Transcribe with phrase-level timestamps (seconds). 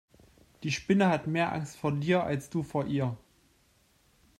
[0.63, 3.15] Die Spinne hat mehr Angst vor dir als du vor ihr.